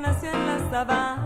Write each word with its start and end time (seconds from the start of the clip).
nació 0.00 0.30
en 0.30 0.46
la 0.46 0.70
sabana. 0.70 1.25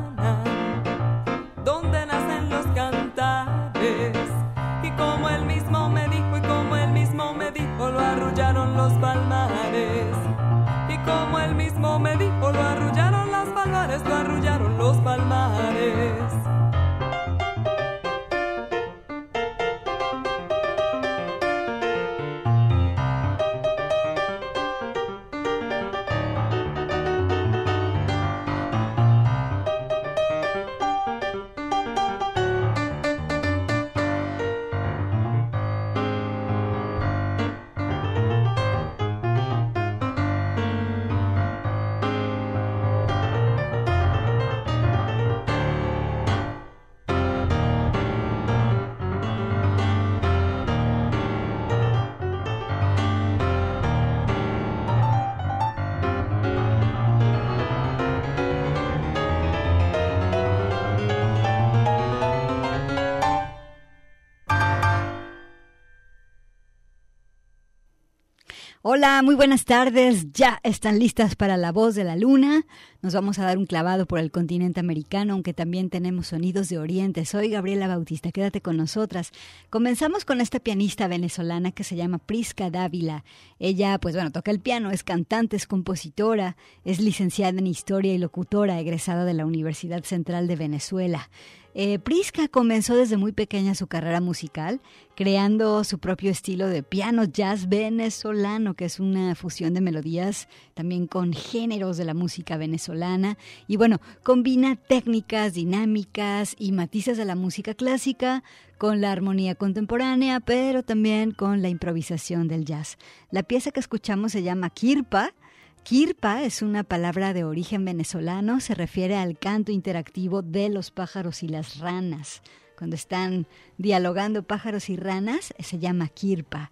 Hola, 69.01 69.23
muy 69.23 69.35
buenas 69.35 69.65
tardes. 69.65 70.31
Ya 70.35 70.61
están 70.63 70.99
listas 70.99 71.35
para 71.35 71.57
la 71.57 71.73
voz 71.73 71.95
de 71.95 72.05
la 72.05 72.17
luna. 72.17 72.67
Nos 73.01 73.15
vamos 73.15 73.39
a 73.39 73.45
dar 73.45 73.57
un 73.57 73.65
clavado 73.65 74.05
por 74.05 74.19
el 74.19 74.31
continente 74.31 74.79
americano, 74.79 75.33
aunque 75.33 75.55
también 75.55 75.89
tenemos 75.89 76.27
sonidos 76.27 76.69
de 76.69 76.79
Oriente. 76.79 77.25
Soy 77.25 77.49
Gabriela 77.49 77.89
Bautista, 77.89 78.31
quédate 78.31 78.61
con 78.61 78.77
nosotras. 78.77 79.33
Comenzamos 79.71 80.27
con 80.27 80.43
esta 80.43 80.61
pianista 80.61 81.09
venezolana 81.09 81.73
que 81.73 81.83
se 81.83 81.97
llama 81.97 82.19
Prisca 82.19 82.69
Dávila. 82.69 83.25
Ella, 83.59 83.97
pues 83.97 84.17
bueno, 84.17 84.33
toca 84.33 84.51
el 84.51 84.61
piano, 84.61 84.91
es 84.91 85.03
cantante, 85.03 85.57
es 85.57 85.67
compositora, 85.67 86.59
es 86.85 87.01
licenciada 87.01 87.59
en 87.59 87.69
historia 87.69 88.13
y 88.13 88.19
locutora, 88.19 88.79
egresada 88.81 89.25
de 89.25 89.33
la 89.33 89.47
Universidad 89.47 90.05
Central 90.05 90.47
de 90.47 90.57
Venezuela. 90.57 91.31
Eh, 91.75 92.01
Prisca 92.01 92.49
comenzó 92.49 92.97
desde 92.97 93.17
muy 93.17 93.31
pequeña 93.33 93.77
su 93.77 93.87
carrera 93.87 94.21
musical, 94.21 94.81
creando 95.15 95.85
su 95.85 95.99
propio 95.99 96.31
estilo 96.31 96.67
de 96.67 96.83
piano 96.83 97.25
jazz 97.25 97.69
venezolano, 97.69 98.75
que 98.75 98.87
es 98.87 98.99
una 98.99 99.35
fusión 99.37 99.73
de 99.75 99.81
melodías 99.81 100.49
también 100.75 101.07
con 101.07 101.33
géneros 101.33 101.97
de 101.97 102.05
la 102.05 102.15
música 102.15 102.57
venezolana. 102.57 103.39
Y 103.69 103.77
bueno, 103.77 104.01
combina 104.25 104.75
técnicas 104.75 105.55
dinámicas 105.55 106.57
y 106.59 106.73
matices 106.73 107.17
de 107.17 107.25
la 107.25 107.37
música 107.37 107.75
clásica 107.75 108.43
con 108.77 109.01
la 109.01 109.13
armonía 109.13 109.55
contemporánea, 109.55 110.41
pero 110.41 110.83
también 110.83 111.31
con 111.31 111.63
la 111.63 111.69
improvisación 111.69 112.49
del 112.49 112.65
jazz. 112.65 112.99
La 113.31 113.43
pieza 113.43 113.71
que 113.71 113.81
escuchamos 113.81 114.33
se 114.33 114.43
llama 114.43 114.71
Kirpa 114.71 115.35
Kirpa 115.83 116.45
es 116.45 116.63
una 116.63 116.85
palabra 116.85 117.33
de 117.33 117.43
origen 117.43 117.85
venezolano, 117.85 118.61
se 118.61 118.75
refiere 118.75 119.17
al 119.17 119.39
canto 119.39 119.73
interactivo 119.73 120.43
de 120.43 120.69
los 120.69 120.91
pájaros 120.91 121.43
y 121.43 121.49
las 121.49 121.79
ranas. 121.79 122.43
Cuando 122.79 122.95
están 122.97 123.47
dialogando 123.77 124.43
pájaros 124.43 124.89
y 124.89 124.97
ranas, 124.97 125.53
se 125.59 125.79
llama 125.79 126.09
kirpa. 126.09 126.71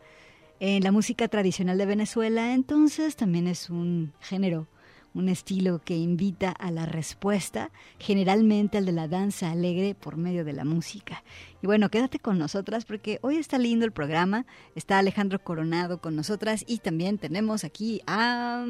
En 0.61 0.85
la 0.85 0.93
música 0.93 1.27
tradicional 1.29 1.79
de 1.79 1.87
Venezuela, 1.87 2.53
entonces, 2.55 3.17
también 3.17 3.47
es 3.47 3.71
un 3.71 4.13
género, 4.21 4.69
un 5.15 5.29
estilo 5.29 5.81
que 5.85 5.97
invita 5.97 6.51
a 6.51 6.71
la 6.71 6.87
respuesta, 6.87 7.71
generalmente 7.99 8.79
al 8.79 8.87
de 8.87 8.93
la 8.93 9.09
danza 9.09 9.51
alegre 9.51 9.95
por 9.95 10.17
medio 10.17 10.45
de 10.45 10.53
la 10.53 10.65
música. 10.65 11.25
Y 11.63 11.67
bueno, 11.67 11.91
quédate 11.91 12.19
con 12.19 12.39
nosotras 12.39 12.85
porque 12.85 13.19
hoy 13.23 13.37
está 13.37 13.59
lindo 13.59 13.85
el 13.85 13.93
programa, 13.93 14.47
está 14.75 14.99
Alejandro 14.99 15.43
Coronado 15.43 16.01
con 16.01 16.15
nosotras 16.17 16.65
y 16.67 16.79
también 16.79 17.19
tenemos 17.19 17.65
aquí 17.65 18.03
a... 18.07 18.65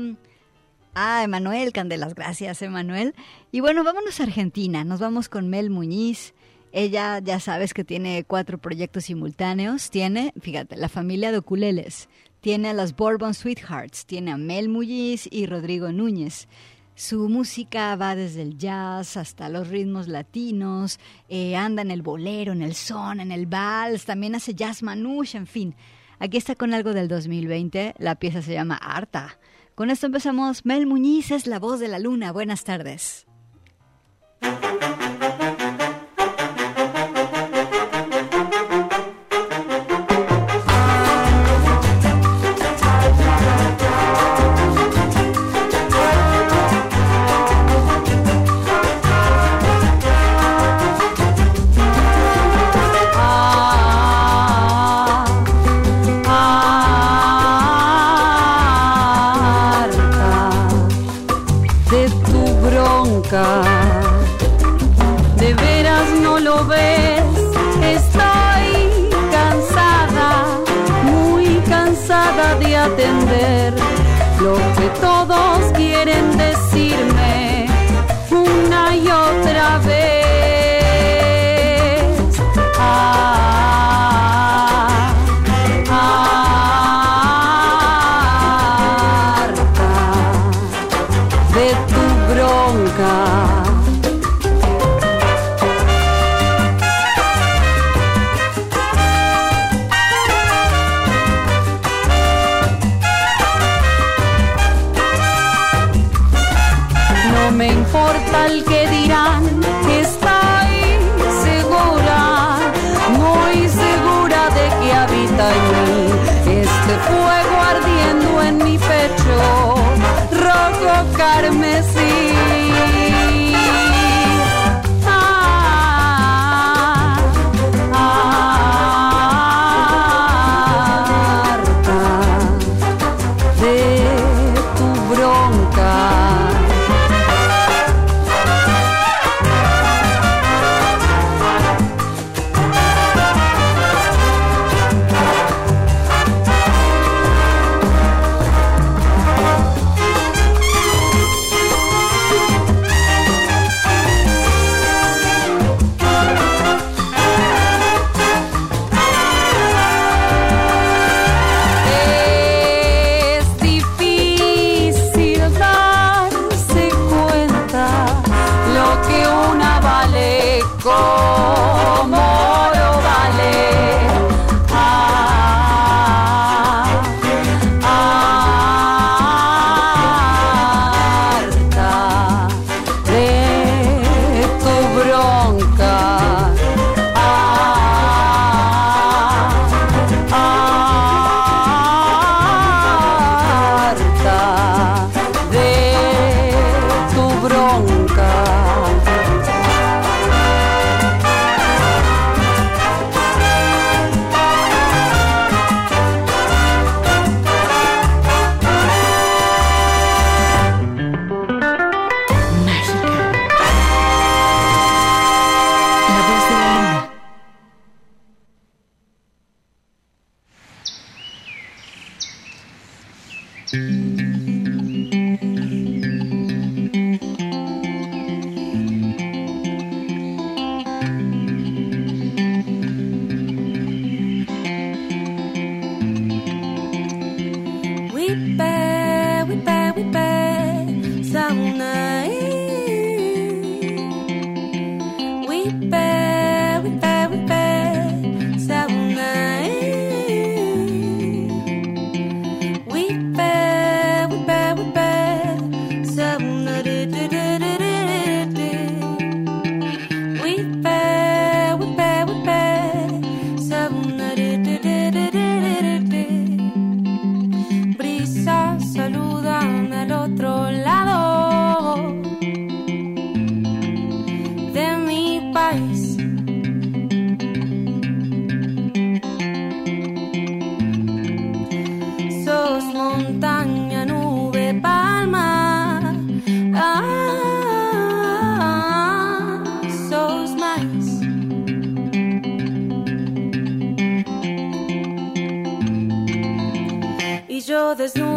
Ah, 0.95 1.23
Emanuel 1.23 1.73
Candelas, 1.73 2.15
gracias 2.15 2.61
Emanuel. 2.63 3.15
Y 3.53 3.61
bueno, 3.61 3.85
vámonos 3.85 4.19
a 4.19 4.25
Argentina, 4.25 4.83
nos 4.85 4.99
vamos 4.99 5.29
con 5.29 5.49
Mel 5.49 5.71
Muñiz. 5.71 6.35
Ella 6.73 7.21
ya 7.21 7.41
sabes 7.41 7.73
que 7.73 7.85
tiene 7.85 8.25
cuatro 8.25 8.59
proyectos 8.59 9.05
simultáneos. 9.05 9.91
Tiene, 9.91 10.33
fíjate, 10.41 10.77
la 10.77 10.89
familia 10.89 11.33
de 11.33 11.39
Oculeles, 11.39 12.09
tiene 12.41 12.69
a 12.69 12.73
las 12.73 12.95
Bourbon 12.95 13.35
Sweethearts, 13.35 14.07
tiene 14.07 14.31
a 14.33 14.37
Mel 14.37 14.69
Muñiz 14.69 15.29
y 15.31 15.47
Rodrigo 15.47 15.93
Núñez. 15.93 16.49
Su 16.95 17.29
música 17.29 17.95
va 17.95 18.17
desde 18.17 18.43
el 18.43 18.59
jazz 18.59 19.17
hasta 19.17 19.49
los 19.49 19.69
ritmos 19.69 20.09
latinos, 20.09 20.99
eh, 21.29 21.55
anda 21.55 21.83
en 21.83 21.93
el 21.93 22.03
bolero, 22.03 22.53
en 22.53 22.63
el 22.63 22.75
son, 22.75 23.21
en 23.21 23.31
el 23.31 23.47
vals, 23.47 24.05
también 24.05 24.35
hace 24.35 24.55
jazz 24.55 24.83
manouche, 24.83 25.39
en 25.39 25.47
fin. 25.47 25.75
Aquí 26.19 26.37
está 26.37 26.57
con 26.57 26.75
algo 26.75 26.93
del 26.95 27.07
2020, 27.07 27.95
la 27.99 28.17
pieza 28.17 28.43
se 28.43 28.55
llama 28.55 28.77
Arta. 28.77 29.39
Con 29.77 29.91
esto 29.91 30.07
empezamos. 30.07 30.65
Mel 30.65 30.89
Muñiz 30.89 31.31
es 31.31 31.47
la 31.47 31.61
voz 31.61 31.79
de 31.79 31.87
la 31.87 32.01
luna. 32.01 32.33
Buenas 32.33 32.65
tardes. 32.65 33.28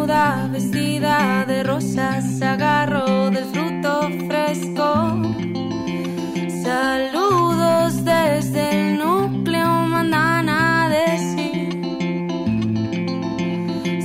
Vestida 0.06 1.44
de 1.46 1.62
rosas, 1.62 2.42
agarro 2.42 3.30
del 3.30 3.44
fruto 3.44 4.08
fresco. 4.26 5.22
Saludos 6.62 8.04
desde 8.04 8.90
el 8.90 8.98
núcleo, 8.98 9.68
mandan 9.86 10.48
a 10.48 10.88
decir. 10.88 11.68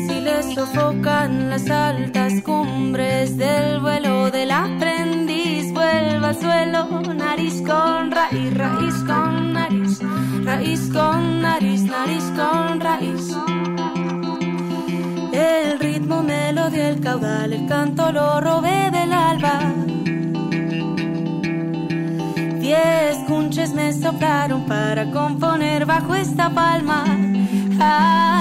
Si 0.07 0.21
les 0.21 0.53
sofocan 0.53 1.49
las 1.49 1.67
altas 1.69 2.41
cumbres 2.43 3.37
del 3.37 3.79
vuelo 3.79 4.29
del 4.29 4.51
aprendiz, 4.51 5.73
vuelva 5.73 6.29
al 6.29 6.39
suelo, 6.39 7.01
nariz 7.15 7.63
con 7.65 8.11
raíz, 8.11 8.53
raíz 8.53 8.95
con 9.07 9.53
nariz, 9.53 9.99
raíz 10.43 10.89
con 10.93 11.41
nariz, 11.41 11.81
nariz 11.83 12.23
con 12.35 12.79
raíz. 12.79 12.96
El 16.79 16.99
caudal, 16.99 17.53
el 17.53 17.65
canto 17.67 18.11
lo 18.11 18.39
robé 18.39 18.91
del 18.91 19.11
alba. 19.11 19.59
Diez 22.59 23.17
cunches 23.27 23.73
me 23.73 23.93
soplaron 23.93 24.65
para 24.65 25.09
componer 25.11 25.85
bajo 25.85 26.15
esta 26.15 26.49
palma. 26.49 27.05
Ah, 27.79 28.36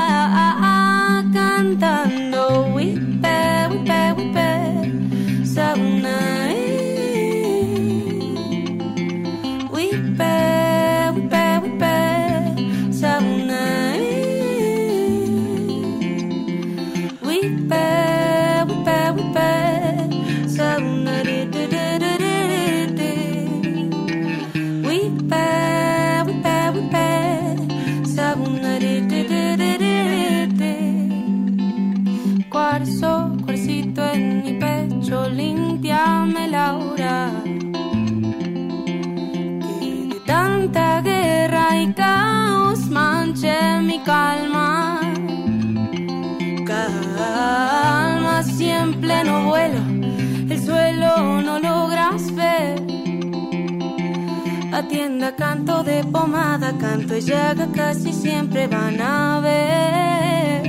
llaga 57.26 57.66
casi 57.74 58.12
siempre 58.12 58.68
van 58.68 59.00
a 59.00 59.40
ver. 59.40 60.66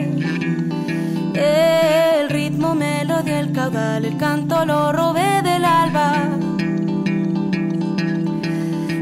El 1.36 2.30
ritmo 2.30 2.74
me 2.74 3.06
lo 3.06 3.22
dio 3.22 3.38
el 3.38 3.52
caudal, 3.52 4.06
el 4.06 4.18
canto 4.18 4.66
lo 4.66 4.92
robé 4.92 5.44
del 5.44 5.64
alba. 5.64 6.14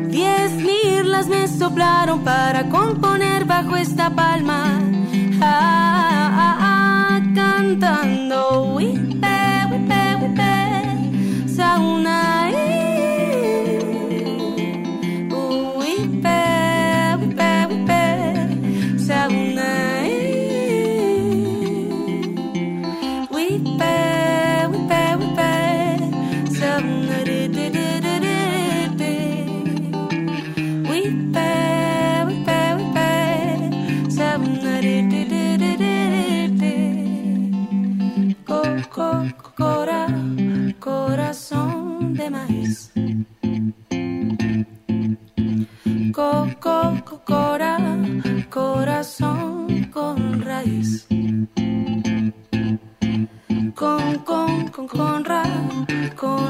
Diez 0.10 0.52
mirlas 0.52 1.28
me 1.28 1.48
soplaron 1.48 2.20
para 2.26 2.68
componer 2.68 3.46
bajo 3.46 3.78
esta 3.78 4.10
palma. 4.10 4.82
Ah, 5.42 6.30
ah, 6.46 6.58
ah, 6.60 7.22
cantando, 7.34 8.14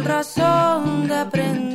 razón 0.06 1.08
de 1.08 1.16
aprendiz. 1.16 1.75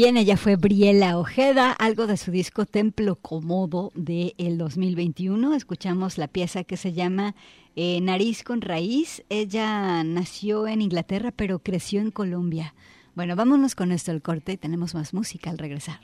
Bien, 0.00 0.16
ella 0.16 0.38
fue 0.38 0.56
Briela 0.56 1.18
Ojeda, 1.18 1.72
algo 1.72 2.06
de 2.06 2.16
su 2.16 2.30
disco 2.30 2.64
Templo 2.64 3.16
Comodo 3.16 3.92
de 3.94 4.34
el 4.38 4.56
2021. 4.56 5.52
Escuchamos 5.52 6.16
la 6.16 6.26
pieza 6.26 6.64
que 6.64 6.78
se 6.78 6.94
llama 6.94 7.34
eh, 7.76 8.00
Nariz 8.00 8.42
con 8.42 8.62
Raíz. 8.62 9.22
Ella 9.28 10.02
nació 10.02 10.66
en 10.66 10.80
Inglaterra, 10.80 11.32
pero 11.36 11.58
creció 11.58 12.00
en 12.00 12.12
Colombia. 12.12 12.74
Bueno, 13.14 13.36
vámonos 13.36 13.74
con 13.74 13.92
esto 13.92 14.10
el 14.10 14.22
corte 14.22 14.52
y 14.52 14.56
tenemos 14.56 14.94
más 14.94 15.12
música 15.12 15.50
al 15.50 15.58
regresar. 15.58 16.00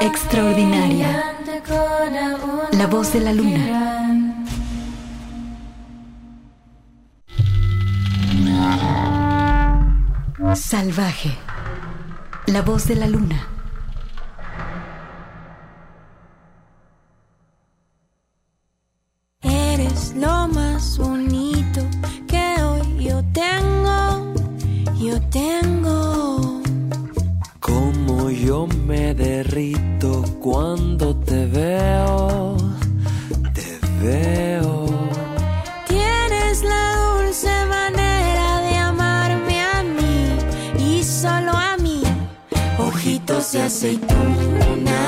Extraordinaria. 0.00 1.34
La 2.72 2.86
voz 2.86 3.12
de 3.12 3.20
la 3.20 3.34
luna. 3.34 4.27
Salvaje. 10.54 11.30
La 12.46 12.62
voz 12.62 12.86
de 12.88 12.94
la 12.94 13.06
luna. 13.06 13.46
Eres 19.42 20.14
lo 20.14 20.48
más 20.48 20.98
bonito 20.98 21.80
que 22.26 22.62
hoy 22.62 23.04
yo 23.04 23.22
tengo, 23.32 24.34
yo 24.98 25.20
tengo. 25.30 26.60
Como 27.60 28.30
yo 28.30 28.66
me 28.86 29.14
derrito 29.14 30.22
cuando 30.40 31.16
te 31.16 31.46
veo, 31.46 32.56
te 33.54 33.78
veo. 34.02 34.47
dulce 43.50 43.62
aceituna. 43.62 45.00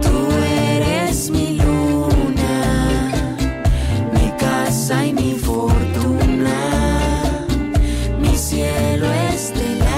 Tú 0.00 0.16
eres 0.72 1.30
mi 1.30 1.58
luna, 1.58 3.12
mi 4.14 4.30
casa 4.38 5.04
y 5.04 5.12
mi 5.12 5.34
fortuna, 5.34 6.58
mi 8.20 8.34
cielo 8.36 9.06
estelar. 9.32 9.88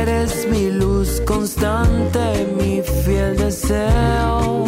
Eres 0.00 0.46
mi 0.50 0.70
luz 0.70 1.22
constante, 1.26 2.46
mi 2.58 2.82
fiel 2.82 3.36
deseo, 3.38 4.66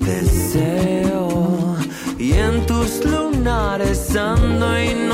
deseo. 0.00 1.76
Y 2.18 2.32
en 2.34 2.66
tus 2.66 3.02
lunares 3.04 4.14
ando 4.14 4.78
y 4.78 5.07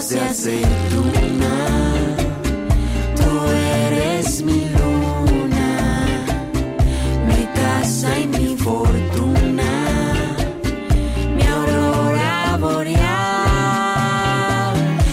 Ojitos 0.00 0.08
de 0.08 0.20
aceituna, 0.20 1.56
tú 3.16 3.30
eres 3.84 4.42
mi 4.42 4.64
luna, 4.70 6.06
mi 7.28 7.44
casa 7.54 8.18
y 8.18 8.26
mi 8.26 8.56
fortuna, 8.56 9.70
mi 11.36 11.42
aurora 11.42 12.56
boreal. 12.58 13.04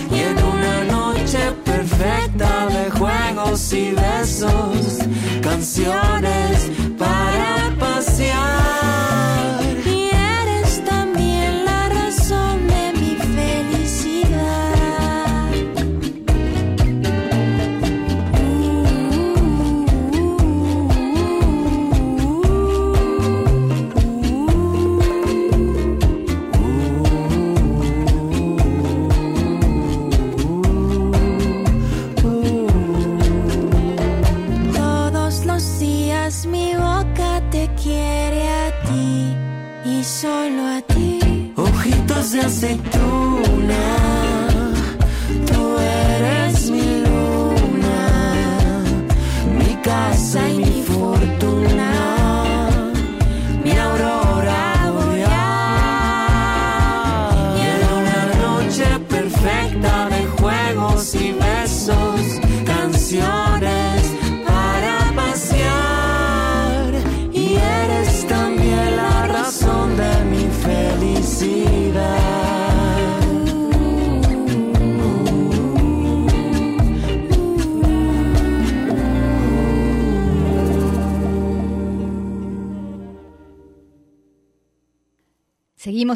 Y 0.10 0.19
en 0.19 0.38
una 0.41 0.84
noche 0.86 1.52
perfecta 1.65 2.67
de 2.67 2.89
juegos 2.91 3.73
y 3.73 3.91
besos, 3.91 5.00
canciones 5.41 6.16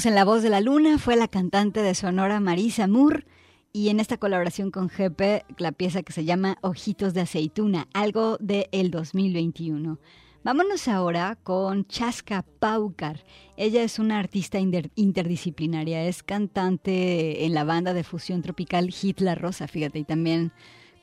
En 0.03 0.15
La 0.15 0.25
Voz 0.25 0.41
de 0.41 0.49
la 0.49 0.61
Luna, 0.61 0.97
fue 0.97 1.15
la 1.15 1.27
cantante 1.27 1.83
de 1.83 1.93
Sonora 1.93 2.39
Marisa 2.39 2.87
Moore 2.87 3.25
y 3.71 3.89
en 3.89 3.99
esta 3.99 4.17
colaboración 4.17 4.71
con 4.71 4.87
GP 4.87 5.45
la 5.59 5.71
pieza 5.73 6.01
que 6.01 6.11
se 6.11 6.25
llama 6.25 6.57
Ojitos 6.61 7.13
de 7.13 7.21
Aceituna, 7.21 7.87
algo 7.93 8.37
del 8.39 8.65
el 8.71 8.89
2021. 8.89 9.99
Vámonos 10.43 10.87
ahora 10.87 11.37
con 11.43 11.85
Chaska 11.85 12.43
Paucar. 12.59 13.23
Ella 13.57 13.83
es 13.83 13.99
una 13.99 14.17
artista 14.17 14.57
interdisciplinaria, 14.59 16.03
es 16.05 16.23
cantante 16.23 17.45
en 17.45 17.53
la 17.53 17.63
banda 17.63 17.93
de 17.93 18.03
fusión 18.03 18.41
tropical 18.41 18.89
Hit 18.89 19.19
La 19.19 19.35
Rosa, 19.35 19.67
fíjate, 19.67 19.99
y 19.99 20.03
también 20.03 20.51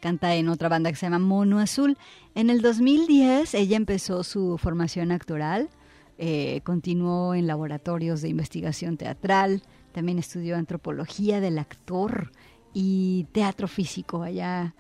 canta 0.01 0.35
en 0.35 0.49
otra 0.49 0.69
banda 0.69 0.91
que 0.91 0.97
se 0.97 1.07
llama 1.07 1.21
Mono 1.21 1.61
Azul. 1.61 1.97
En 2.35 2.51
el 2.51 2.63
2010 2.63 3.55
ella 3.55 3.77
empezó 3.77 4.25
su 4.25 4.59
formación 4.59 5.13
actoral, 5.13 5.71
eh, 6.19 6.61
continuó 6.65 7.35
en 7.35 7.47
laboratorios 7.47 8.23
de 8.23 8.29
investigación 8.29 8.97
teatral, 8.97 9.63
también 9.93 10.19
estudió 10.19 10.57
antropología 10.57 11.41
del 11.41 11.59
actor 11.59 12.33
y 12.75 13.29
teatro 13.33 13.69
físico 13.69 14.23
allá 14.23 14.75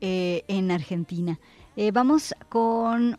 eh, 0.00 0.44
en 0.46 0.70
Argentina. 0.70 1.40
Eh, 1.76 1.90
vamos 1.90 2.34
con, 2.48 3.18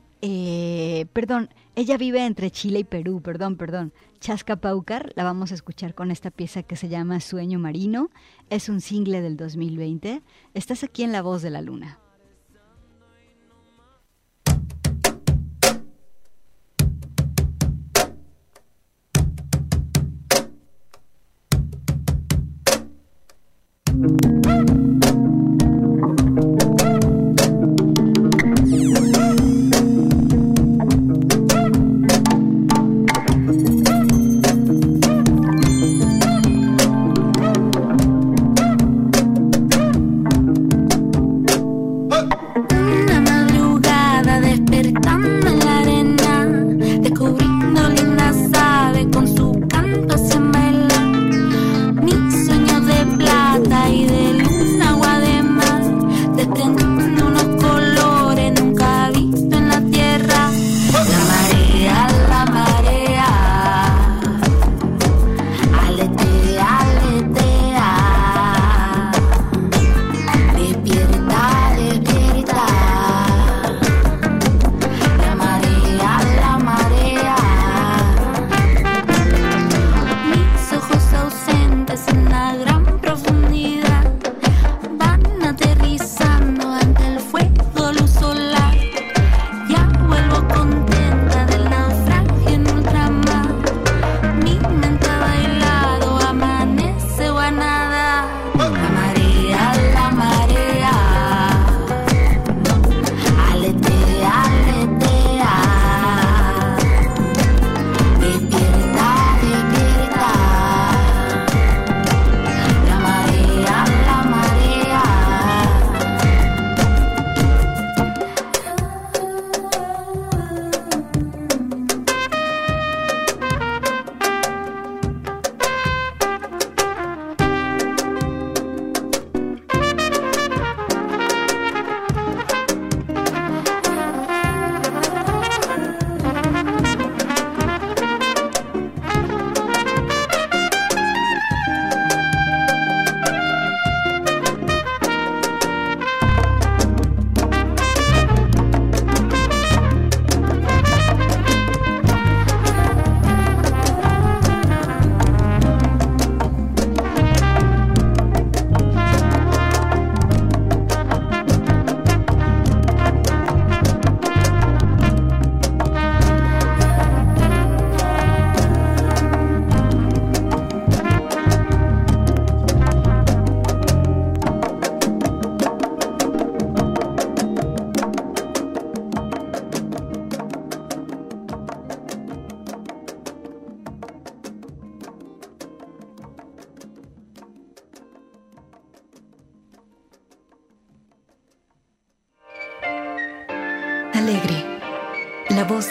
perdón, 1.13 1.49
ella 1.75 1.97
vive 1.97 2.25
entre 2.25 2.49
Chile 2.49 2.79
y 2.79 2.83
Perú, 2.85 3.21
perdón, 3.21 3.57
perdón. 3.57 3.91
Chasca 4.21 4.55
Paucar, 4.55 5.11
la 5.15 5.25
vamos 5.25 5.51
a 5.51 5.55
escuchar 5.55 5.93
con 5.93 6.11
esta 6.11 6.31
pieza 6.31 6.63
que 6.63 6.77
se 6.77 6.87
llama 6.87 7.19
Sueño 7.19 7.59
Marino. 7.59 8.09
Es 8.49 8.69
un 8.69 8.79
single 8.79 9.21
del 9.21 9.35
2020. 9.35 10.21
Estás 10.53 10.83
aquí 10.85 11.03
en 11.03 11.11
La 11.11 11.21
Voz 11.21 11.41
de 11.41 11.49
la 11.49 11.61
Luna. 11.61 11.99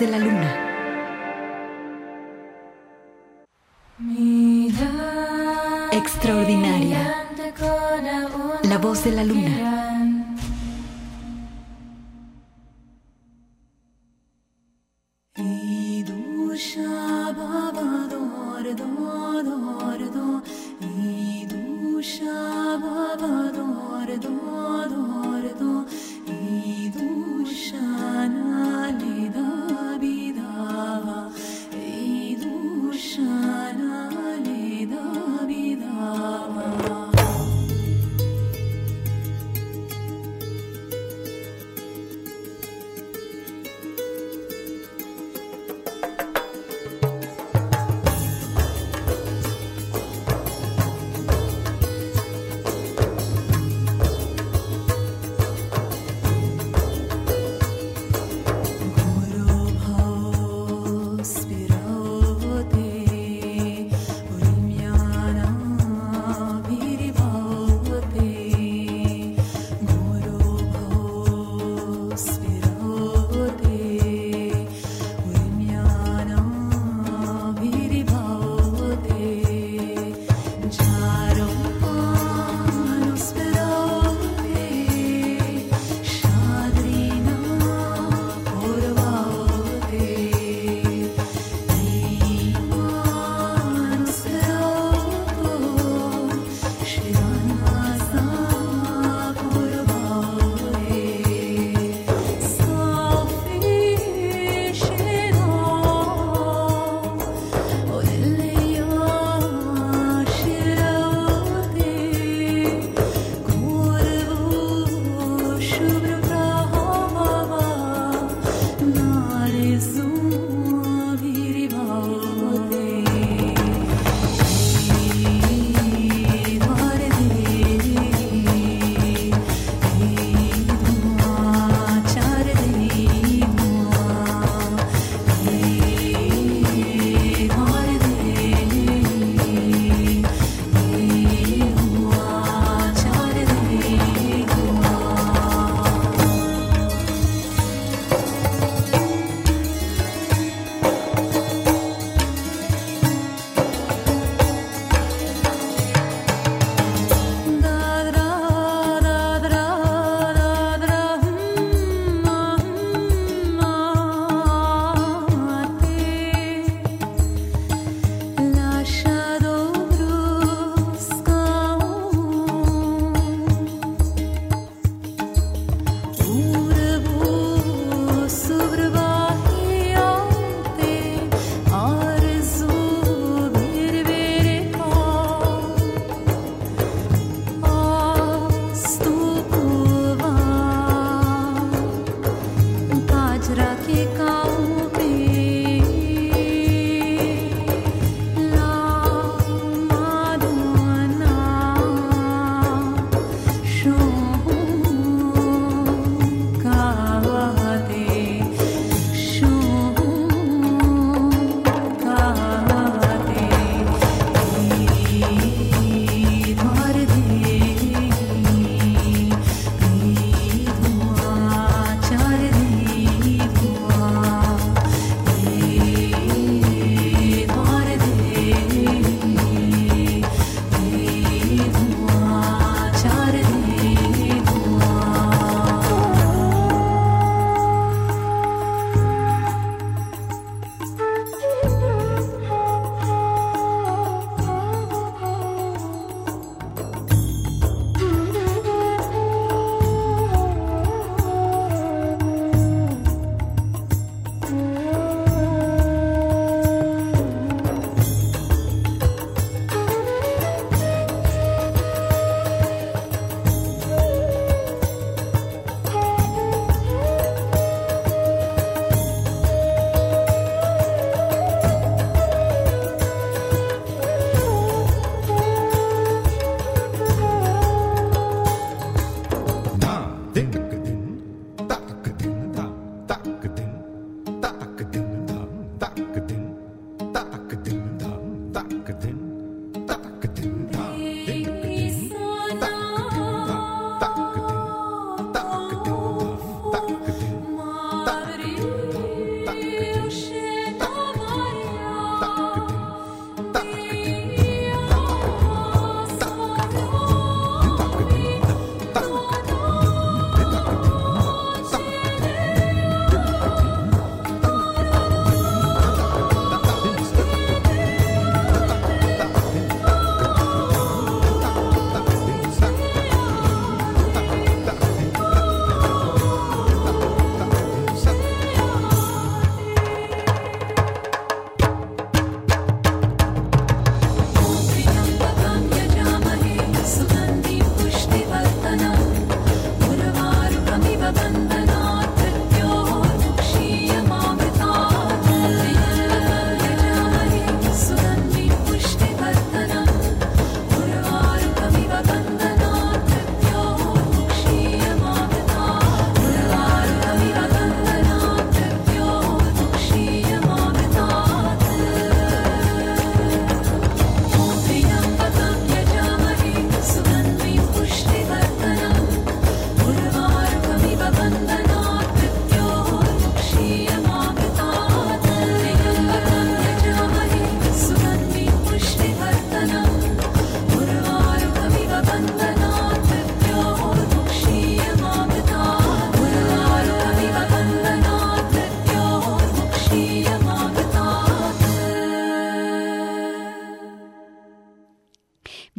De 0.00 0.08
la 0.08 0.18
luna. 0.18 0.50
Extraordinaria, 5.92 7.26
la 8.64 8.78
voz 8.78 9.04
de 9.04 9.12
la 9.12 9.24
luna. 9.24 10.13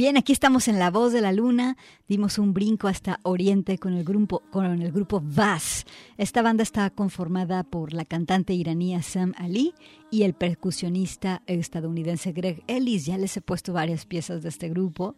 Bien, 0.06 0.18
aquí 0.18 0.34
estamos 0.34 0.68
en 0.68 0.78
La 0.78 0.92
Voz 0.92 1.14
de 1.14 1.22
la 1.22 1.32
Luna. 1.32 1.78
Dimos 2.08 2.38
un 2.38 2.54
brinco 2.54 2.88
hasta 2.88 3.20
Oriente 3.24 3.80
con 3.80 3.96
el 3.96 4.04
grupo, 4.04 4.44
con 4.52 4.84
el 4.84 4.92
grupo 4.92 5.20
VAS. 5.20 5.88
Esta 6.20 6.44
banda 6.44 6.62
está 6.62 6.92
conformada 6.92 7.64
por 7.64 7.92
la 7.92 8.06
cantante 8.06 8.54
iraní 8.54 9.02
Sam 9.02 9.34
Ali 9.36 9.74
y 10.12 10.22
el 10.22 10.36
percusionista 10.36 11.42
estadounidense 11.48 12.34
Greg 12.34 12.64
Ellis. 12.68 13.08
Ya 13.08 13.18
les 13.18 13.36
he 13.36 13.42
puesto 13.42 13.74
varias 13.74 14.06
piezas 14.06 14.44
de 14.44 14.50
este 14.50 14.70
grupo. 14.70 15.16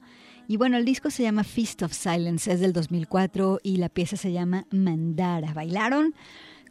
Y 0.47 0.56
bueno, 0.56 0.78
el 0.78 0.86
disco 0.86 1.10
se 1.10 1.23
llama 1.23 1.43
Feast 1.43 1.82
of 1.82 1.91
Silence, 1.91 2.50
es 2.50 2.62
del 2.62 2.71
2004 2.71 3.60
y 3.63 3.76
la 3.76 3.89
pieza 3.89 4.15
se 4.15 4.32
llama 4.32 4.67
Mandara. 4.71 5.54
¿Bailaron? 5.54 6.15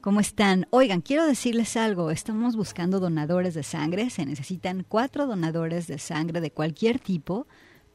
¿Cómo 0.01 0.21
están? 0.21 0.67
Oigan, 0.71 1.03
quiero 1.03 1.27
decirles 1.27 1.77
algo. 1.77 2.11
Estamos 2.11 2.57
buscando 2.57 2.99
donadores 2.99 3.53
de 3.53 3.63
sangre. 3.63 4.09
Se 4.09 4.25
necesitan 4.25 4.87
cuatro 4.89 5.27
donadores 5.27 5.87
de 5.87 5.99
sangre 5.99 6.41
de 6.41 6.51
cualquier 6.51 6.99
tipo 6.99 7.47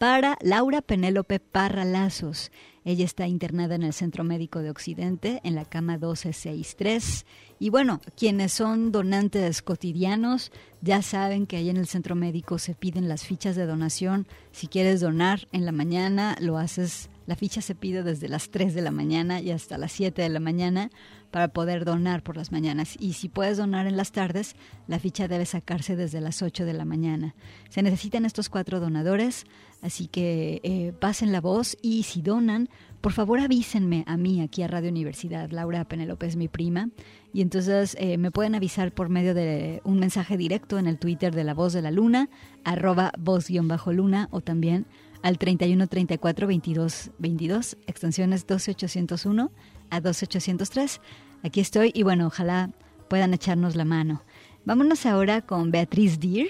para 0.01 0.35
Laura 0.41 0.81
Penélope 0.81 1.39
Parra 1.39 1.85
Lazos. 1.85 2.51
Ella 2.83 3.05
está 3.05 3.27
internada 3.27 3.75
en 3.75 3.83
el 3.83 3.93
Centro 3.93 4.23
Médico 4.23 4.57
de 4.57 4.71
Occidente, 4.71 5.41
en 5.43 5.53
la 5.53 5.63
cama 5.63 5.93
1263. 5.93 7.27
Y 7.59 7.69
bueno, 7.69 8.01
quienes 8.17 8.51
son 8.51 8.91
donantes 8.91 9.61
cotidianos 9.61 10.51
ya 10.81 11.03
saben 11.03 11.45
que 11.45 11.57
ahí 11.57 11.69
en 11.69 11.77
el 11.77 11.85
Centro 11.85 12.15
Médico 12.15 12.57
se 12.57 12.73
piden 12.73 13.07
las 13.07 13.25
fichas 13.25 13.55
de 13.55 13.67
donación. 13.67 14.25
Si 14.51 14.65
quieres 14.65 15.01
donar 15.01 15.47
en 15.51 15.65
la 15.65 15.71
mañana, 15.71 16.35
lo 16.39 16.57
haces. 16.57 17.11
La 17.31 17.37
ficha 17.37 17.61
se 17.61 17.75
pide 17.75 18.03
desde 18.03 18.27
las 18.27 18.49
3 18.49 18.73
de 18.73 18.81
la 18.81 18.91
mañana 18.91 19.39
y 19.39 19.51
hasta 19.51 19.77
las 19.77 19.93
7 19.93 20.21
de 20.21 20.27
la 20.27 20.41
mañana 20.41 20.91
para 21.31 21.47
poder 21.47 21.85
donar 21.85 22.23
por 22.23 22.35
las 22.35 22.51
mañanas. 22.51 22.97
Y 22.99 23.13
si 23.13 23.29
puedes 23.29 23.55
donar 23.55 23.87
en 23.87 23.95
las 23.95 24.11
tardes, 24.11 24.57
la 24.85 24.99
ficha 24.99 25.29
debe 25.29 25.45
sacarse 25.45 25.95
desde 25.95 26.19
las 26.19 26.41
8 26.41 26.65
de 26.65 26.73
la 26.73 26.83
mañana. 26.83 27.33
Se 27.69 27.83
necesitan 27.83 28.25
estos 28.25 28.49
cuatro 28.49 28.81
donadores, 28.81 29.45
así 29.81 30.07
que 30.07 30.59
eh, 30.63 30.91
pasen 30.99 31.31
la 31.31 31.39
voz 31.39 31.77
y 31.81 32.03
si 32.03 32.21
donan, 32.21 32.67
por 32.99 33.13
favor 33.13 33.39
avísenme 33.39 34.03
a 34.07 34.17
mí 34.17 34.41
aquí 34.41 34.61
a 34.63 34.67
Radio 34.67 34.89
Universidad. 34.89 35.51
Laura 35.51 35.85
Penelope 35.85 36.25
es 36.25 36.35
mi 36.35 36.49
prima. 36.49 36.89
Y 37.31 37.41
entonces 37.41 37.95
eh, 37.97 38.17
me 38.17 38.31
pueden 38.31 38.55
avisar 38.55 38.91
por 38.91 39.07
medio 39.07 39.33
de 39.33 39.79
un 39.85 39.99
mensaje 39.99 40.35
directo 40.35 40.77
en 40.77 40.85
el 40.85 40.99
Twitter 40.99 41.33
de 41.33 41.45
La 41.45 41.53
Voz 41.53 41.71
de 41.71 41.81
la 41.81 41.91
Luna, 41.91 42.27
arroba 42.65 43.13
voz-luna 43.17 44.27
o 44.31 44.41
también 44.41 44.85
al 45.21 45.37
31 45.37 45.87
34 45.87 46.47
22 46.47 47.11
22, 47.17 47.77
extensiones 47.87 48.45
12801 48.47 49.51
a 49.89 50.01
12803. 50.01 51.01
Aquí 51.43 51.59
estoy 51.59 51.91
y 51.93 52.03
bueno, 52.03 52.27
ojalá 52.27 52.71
puedan 53.09 53.33
echarnos 53.33 53.75
la 53.75 53.85
mano. 53.85 54.23
Vámonos 54.63 55.05
ahora 55.05 55.41
con 55.41 55.71
Beatriz 55.71 56.19
Deer. 56.19 56.47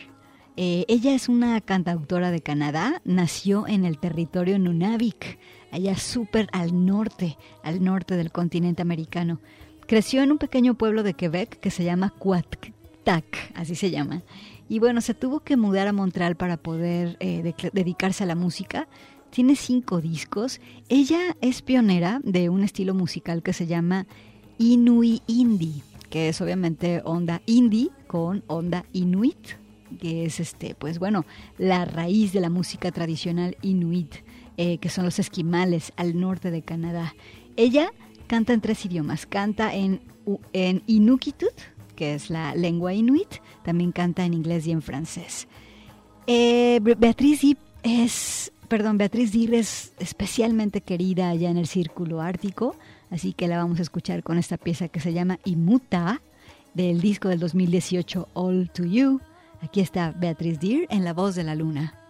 Eh, 0.58 0.86
ella 0.90 1.16
es 1.16 1.30
una 1.30 1.62
cantautora 1.62 2.30
de 2.30 2.42
Canadá, 2.42 3.02
nació 3.06 3.68
en 3.68 3.86
el 3.86 3.98
territorio 3.98 4.60
Nunavik, 4.60 5.40
allá 5.72 5.96
súper 5.96 6.50
al 6.52 6.86
norte, 6.86 7.38
al 7.64 7.82
norte 7.82 8.18
del 8.18 8.32
continente 8.32 8.82
americano. 8.82 9.40
Creció 9.88 10.22
en 10.22 10.32
un 10.32 10.38
pequeño 10.38 10.76
pueblo 10.76 11.04
de 11.04 11.14
Quebec 11.14 11.60
que 11.60 11.72
se 11.72 11.86
llama 11.86 12.14
Quattack, 12.20 13.54
así 13.56 13.76
se 13.76 13.92
llama. 13.92 14.24
Y 14.72 14.80
bueno, 14.80 15.02
se 15.02 15.14
tuvo 15.14 15.42
que 15.42 15.58
mudar 15.58 15.90
a 15.90 15.92
Montreal 15.92 16.38
para 16.38 16.56
poder 16.56 17.18
eh, 17.20 17.54
dedicarse 17.74 18.24
a 18.24 18.26
la 18.26 18.36
música 18.36 18.88
tiene 19.30 19.58
cinco 19.58 20.00
discos. 20.00 20.62
Ella 20.88 21.36
es 21.42 21.62
pionera 21.62 22.22
de 22.24 22.48
un 22.48 22.64
estilo 22.64 22.94
musical 22.94 23.44
que 23.44 23.52
se 23.52 23.68
llama 23.68 24.08
Inui 24.60 25.24
Indie, 25.28 25.84
que 26.10 26.30
es 26.30 26.40
obviamente 26.40 27.02
onda 27.04 27.42
indie 27.48 27.90
con 28.08 28.46
onda 28.48 28.86
inuit, 28.94 29.58
que 30.00 30.24
es 30.24 30.40
este, 30.40 30.74
pues 30.74 31.00
bueno, 31.00 31.26
la 31.58 31.84
raíz 31.84 32.32
de 32.32 32.40
la 32.40 32.50
música 32.50 32.94
tradicional 32.94 33.58
inuit, 33.62 34.16
eh, 34.56 34.78
que 34.78 34.88
son 34.88 35.04
los 35.04 35.20
esquimales 35.20 35.92
al 35.98 36.18
norte 36.18 36.50
de 36.50 36.62
Canadá. 36.62 37.14
Ella 37.58 37.92
canta 38.28 38.54
en 38.54 38.62
tres 38.62 38.86
idiomas, 38.86 39.26
canta 39.26 39.76
en, 39.76 40.00
en 40.54 40.82
que 42.02 42.16
es 42.16 42.32
la 42.32 42.56
lengua 42.56 42.96
inuit, 42.96 43.28
también 43.64 43.92
canta 43.92 44.26
en 44.26 44.34
inglés 44.34 44.66
y 44.66 44.72
en 44.72 44.82
francés. 44.82 45.48
Eh, 46.26 46.80
Beatriz 46.82 47.42
es 47.84 48.52
perdón, 48.68 48.98
Beatriz 48.98 49.36
es 49.36 49.94
especialmente 50.00 50.82
querida 50.82 51.30
allá 51.30 51.52
en 51.52 51.58
el 51.58 51.68
círculo 51.68 52.20
ártico, 52.20 52.76
así 53.12 53.34
que 53.34 53.48
la 53.48 53.58
vamos 53.58 53.78
a 53.78 53.84
escuchar 53.84 54.24
con 54.24 54.40
esta 54.40 54.58
pieza 54.58 54.88
que 54.88 55.00
se 55.00 55.14
llama 55.14 55.38
Imuta, 55.46 56.24
del 56.74 57.02
disco 57.02 57.28
del 57.28 57.40
2018 57.40 58.30
All 58.34 58.72
to 58.74 58.84
You. 58.84 59.22
Aquí 59.62 59.80
está 59.80 60.10
Beatriz 60.10 60.60
Dir 60.60 60.88
en 60.90 61.04
La 61.04 61.14
Voz 61.14 61.36
de 61.36 61.44
la 61.44 61.54
Luna. 61.54 62.01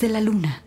de 0.00 0.08
la 0.08 0.20
luna. 0.20 0.59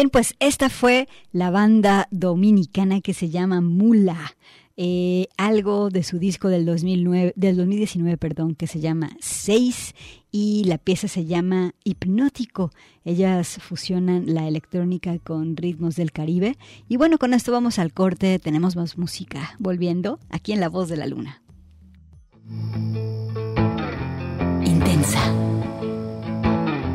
Bien, 0.00 0.08
pues 0.08 0.34
esta 0.40 0.70
fue 0.70 1.10
la 1.30 1.50
banda 1.50 2.08
dominicana 2.10 3.02
que 3.02 3.12
se 3.12 3.28
llama 3.28 3.60
Mula. 3.60 4.34
Eh, 4.78 5.26
algo 5.36 5.90
de 5.90 6.02
su 6.04 6.18
disco 6.18 6.48
del, 6.48 6.64
2009, 6.64 7.34
del 7.36 7.58
2019 7.58 8.16
perdón, 8.16 8.54
que 8.54 8.66
se 8.66 8.80
llama 8.80 9.10
Seis 9.20 9.94
y 10.32 10.64
la 10.64 10.78
pieza 10.78 11.06
se 11.06 11.26
llama 11.26 11.74
Hipnótico. 11.84 12.70
Ellas 13.04 13.58
fusionan 13.60 14.24
la 14.32 14.48
electrónica 14.48 15.18
con 15.18 15.54
ritmos 15.54 15.96
del 15.96 16.12
Caribe. 16.12 16.56
Y 16.88 16.96
bueno, 16.96 17.18
con 17.18 17.34
esto 17.34 17.52
vamos 17.52 17.78
al 17.78 17.92
corte, 17.92 18.38
tenemos 18.38 18.76
más 18.76 18.96
música 18.96 19.54
volviendo 19.58 20.18
aquí 20.30 20.52
en 20.52 20.60
La 20.60 20.70
Voz 20.70 20.88
de 20.88 20.96
la 20.96 21.06
Luna. 21.08 21.42
Intensa. 24.64 25.30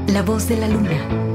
La 0.07 0.23
Voz 0.23 0.49
de 0.49 0.57
la 0.57 0.69
Luna. 0.69 1.34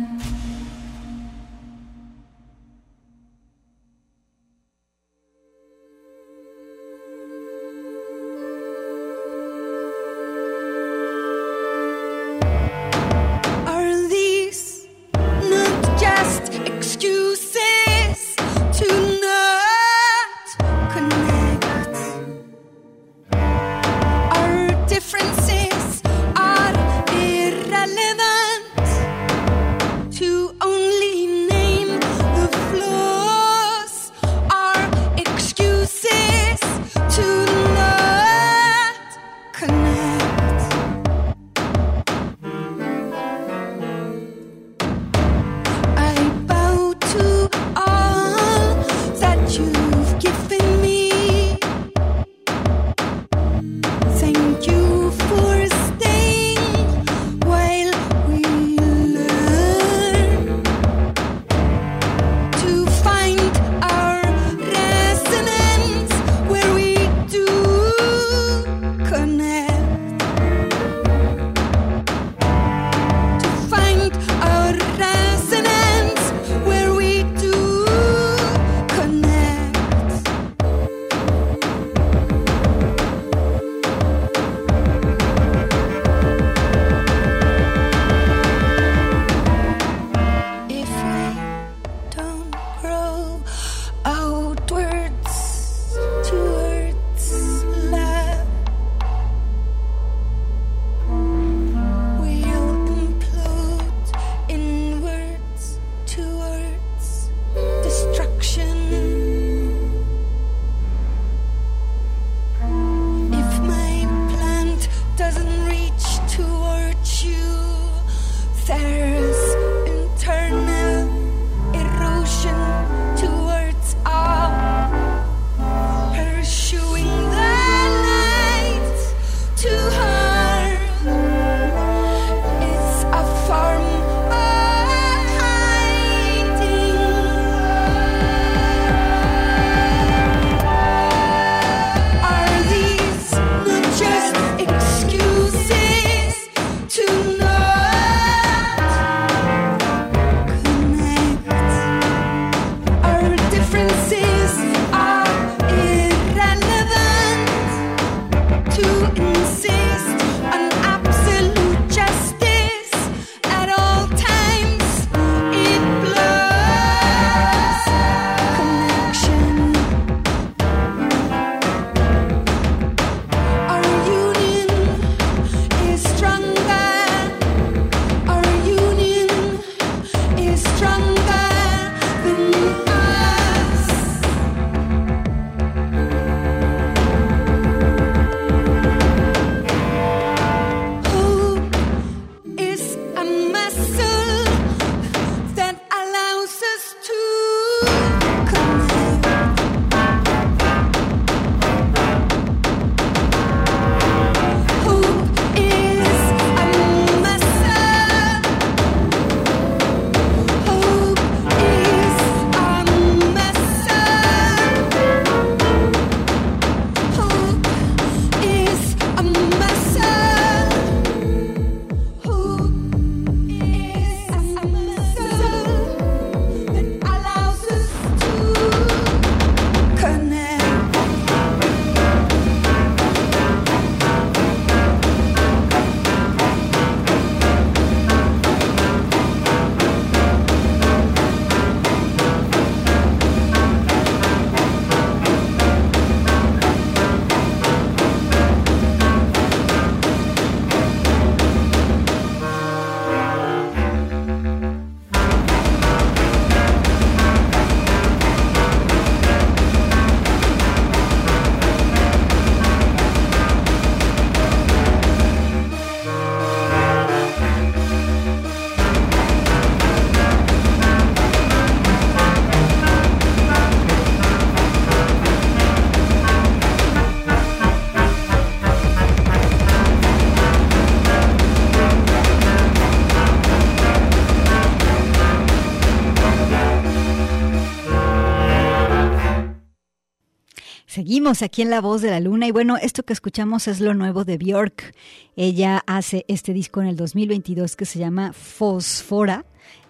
Seguimos 291.11 291.41
aquí 291.41 291.61
en 291.61 291.69
La 291.69 291.81
Voz 291.81 292.01
de 292.01 292.09
la 292.09 292.21
Luna 292.21 292.47
y 292.47 292.51
bueno, 292.51 292.77
esto 292.77 293.03
que 293.03 293.11
escuchamos 293.11 293.67
es 293.67 293.81
lo 293.81 293.93
nuevo 293.93 294.23
de 294.23 294.37
Björk. 294.37 294.95
Ella 295.35 295.83
hace 295.85 296.23
este 296.29 296.53
disco 296.53 296.81
en 296.81 296.87
el 296.87 296.95
2022 296.95 297.75
que 297.75 297.83
se 297.83 297.99
llama 297.99 298.31
Fosfora, 298.31 299.43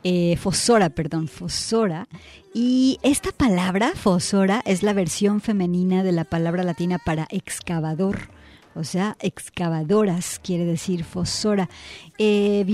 eh, 0.04 0.36
Fosora, 0.38 0.90
perdón, 0.90 1.28
Fosora. 1.28 2.08
Y 2.56 2.98
esta 3.04 3.32
palabra, 3.32 3.92
Fosora, 3.94 4.64
es 4.66 4.82
la 4.82 4.94
versión 4.94 5.42
femenina 5.42 6.02
de 6.04 6.12
la 6.12 6.24
palabra 6.24 6.64
latina 6.64 6.98
para 6.98 7.28
excavador. 7.30 8.32
O 8.74 8.84
sea, 8.84 9.16
excavadoras 9.20 10.40
quiere 10.40 10.66
decir 10.66 11.04
Fosora. 11.04 11.70
Eh, 12.18 12.66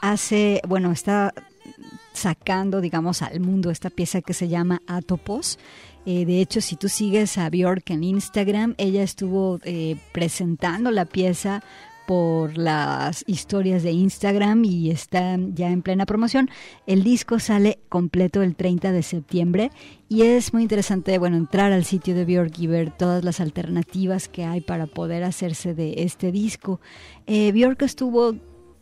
hace, 0.00 0.62
bueno, 0.66 0.90
está 0.90 1.34
sacando, 2.14 2.80
digamos, 2.80 3.20
al 3.20 3.40
mundo 3.40 3.70
esta 3.70 3.90
pieza 3.90 4.22
que 4.22 4.32
se 4.32 4.48
llama 4.48 4.80
Atopos. 4.86 5.58
Eh, 6.06 6.24
de 6.24 6.40
hecho, 6.40 6.60
si 6.60 6.76
tú 6.76 6.88
sigues 6.88 7.38
a 7.38 7.48
Björk 7.50 7.90
en 7.90 8.04
Instagram, 8.04 8.74
ella 8.78 9.02
estuvo 9.02 9.58
eh, 9.64 9.96
presentando 10.12 10.90
la 10.90 11.04
pieza 11.04 11.62
por 12.06 12.58
las 12.58 13.24
historias 13.26 13.82
de 13.82 13.92
Instagram 13.92 14.64
y 14.64 14.90
está 14.90 15.38
ya 15.54 15.70
en 15.70 15.82
plena 15.82 16.06
promoción. 16.06 16.50
El 16.86 17.02
disco 17.02 17.38
sale 17.38 17.78
completo 17.88 18.42
el 18.42 18.56
30 18.56 18.92
de 18.92 19.02
septiembre 19.02 19.70
y 20.08 20.22
es 20.22 20.52
muy 20.52 20.62
interesante, 20.62 21.16
bueno, 21.18 21.36
entrar 21.36 21.72
al 21.72 21.84
sitio 21.84 22.14
de 22.14 22.24
Björk 22.24 22.58
y 22.58 22.66
ver 22.66 22.90
todas 22.90 23.24
las 23.24 23.40
alternativas 23.40 24.28
que 24.28 24.44
hay 24.44 24.60
para 24.60 24.86
poder 24.86 25.24
hacerse 25.24 25.74
de 25.74 25.94
este 25.98 26.30
disco. 26.30 26.80
Eh, 27.26 27.52
estuvo 27.80 28.34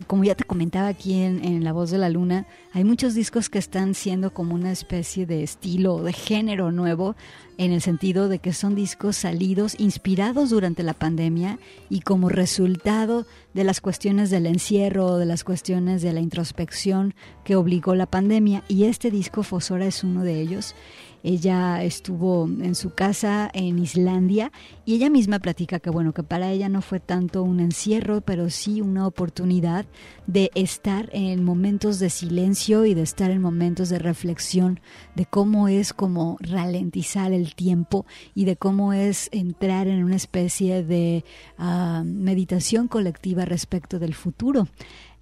como 0.07 0.25
ya 0.25 0.35
te 0.35 0.45
comentaba 0.45 0.89
aquí 0.89 1.15
en, 1.15 1.65
La 1.65 1.73
Voz 1.73 1.91
de 1.91 1.99
la 1.99 2.09
Luna, 2.09 2.47
hay 2.73 2.85
muchos 2.85 3.15
discos 3.15 3.49
que 3.49 3.59
están 3.59 3.95
siendo 3.95 4.33
como 4.33 4.55
una 4.55 4.73
especie 4.73 5.27
de 5.27 5.43
estilo, 5.43 6.03
de 6.03 6.13
género 6.13 6.73
nuevo, 6.73 7.17
en 7.59 7.73
el 7.73 7.81
sentido 7.81 8.29
de 8.29 8.39
que 8.39 8.53
son 8.53 8.75
discos 8.75 9.17
salidos, 9.17 9.79
inspirados 9.79 10.51
durante 10.51 10.83
la 10.83 10.95
pandemia 10.95 11.59
y 11.91 12.01
como 12.01 12.29
resultado 12.29 13.27
de 13.55 13.65
las 13.65 13.81
cuestiones 13.81 14.31
del 14.31 14.47
encierro, 14.47 15.19
de 15.19 15.27
las 15.27 15.45
cuestiones 15.45 16.03
de 16.03 16.13
la 16.13 16.21
introspección 16.21 17.15
que 17.45 17.57
obligó 17.57 17.95
la 17.95 18.07
pandemia. 18.07 18.65
Y 18.69 18.85
este 18.85 19.11
disco 19.11 19.43
Fosora 19.43 19.87
es 19.87 20.03
uno 20.03 20.25
de 20.25 20.41
ellos. 20.41 20.75
Ella 21.23 21.83
estuvo 21.83 22.45
en 22.47 22.75
su 22.75 22.91
casa 22.91 23.51
en 23.55 23.79
Islandia 23.79 24.51
y 24.85 24.95
ella 24.95 25.11
misma 25.11 25.39
platica 25.39 25.79
que 25.79 25.91
bueno, 25.91 26.13
que 26.13 26.23
para 26.23 26.51
ella 26.51 26.69
no 26.69 26.83
fue 26.83 27.01
tanto 27.01 27.43
un 27.43 27.61
encierro, 27.61 28.21
pero 28.21 28.51
sí 28.51 28.81
una 28.81 29.07
oportunidad 29.07 29.87
de 30.27 30.51
estar 30.55 31.09
en 31.13 31.45
momentos 31.45 31.99
de 31.99 32.11
silencio 32.11 32.85
y 32.85 32.95
de 32.95 33.03
estar 33.03 33.31
en 33.31 33.41
momentos 33.41 33.89
de 33.89 33.99
reflexión 33.99 34.81
de 35.15 35.27
cómo 35.27 35.69
es 35.69 35.93
como 35.93 36.37
ralentizar 36.41 37.33
el 37.33 37.55
tiempo 37.55 38.07
y 38.35 38.45
de 38.45 38.57
cómo 38.57 38.93
es 38.93 39.29
entrar 39.33 39.87
en 39.87 40.03
una 40.05 40.17
especie 40.17 40.83
de 40.83 41.25
ah, 41.59 42.03
meditación 42.05 42.89
colectiva 42.89 43.45
respecto 43.45 43.99
del 43.99 44.15
futuro. 44.15 44.69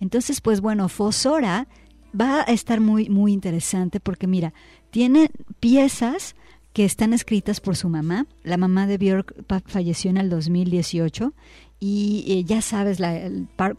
Entonces, 0.01 0.41
pues 0.41 0.61
bueno, 0.61 0.89
Fosora 0.89 1.69
va 2.19 2.41
a 2.41 2.53
estar 2.53 2.81
muy, 2.81 3.09
muy 3.09 3.33
interesante 3.33 4.01
porque 4.01 4.27
mira, 4.27 4.53
tiene 4.91 5.31
piezas 5.61 6.35
que 6.73 6.85
están 6.85 7.13
escritas 7.13 7.61
por 7.61 7.77
su 7.77 7.89
mamá. 7.89 8.27
La 8.43 8.57
mamá 8.57 8.87
de 8.87 8.99
Björk 8.99 9.35
falleció 9.67 10.11
en 10.11 10.19
el 10.19 10.31
2018 10.31 11.33
y 11.81 12.25
eh, 12.29 12.45
ya 12.45 12.61
sabes, 12.61 12.99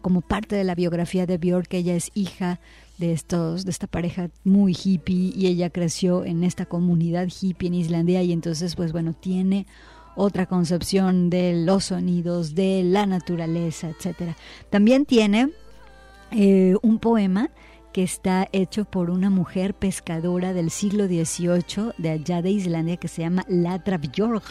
como 0.00 0.20
parte 0.20 0.56
de 0.56 0.64
la 0.64 0.74
biografía 0.74 1.24
de 1.24 1.38
Björk, 1.38 1.72
ella 1.74 1.94
es 1.94 2.10
hija 2.14 2.60
de 2.98 3.12
estos 3.12 3.64
de 3.64 3.70
esta 3.70 3.86
pareja 3.86 4.30
muy 4.44 4.76
hippie 4.80 5.32
y 5.34 5.46
ella 5.46 5.70
creció 5.70 6.24
en 6.24 6.44
esta 6.44 6.66
comunidad 6.66 7.28
hippie 7.28 7.68
en 7.68 7.74
Islandia 7.74 8.22
y 8.22 8.32
entonces 8.32 8.76
pues 8.76 8.92
bueno 8.92 9.14
tiene 9.14 9.66
otra 10.14 10.46
concepción 10.46 11.30
de 11.30 11.64
los 11.64 11.86
sonidos 11.86 12.54
de 12.54 12.82
la 12.84 13.06
naturaleza 13.06 13.88
etcétera 13.88 14.36
también 14.70 15.06
tiene 15.06 15.48
eh, 16.30 16.76
un 16.82 16.98
poema 16.98 17.50
que 17.92 18.02
está 18.02 18.48
hecho 18.52 18.84
por 18.84 19.10
una 19.10 19.30
mujer 19.30 19.74
pescadora 19.74 20.52
del 20.52 20.70
siglo 20.70 21.06
XVIII 21.06 21.92
de 21.98 22.10
allá 22.10 22.42
de 22.42 22.50
Islandia 22.50 22.96
que 22.96 23.08
se 23.08 23.22
llama 23.22 23.44
Latra 23.48 23.98
Björg. 23.98 24.42